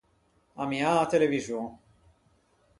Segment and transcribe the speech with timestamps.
[0.65, 1.67] Ammiâ a televixon.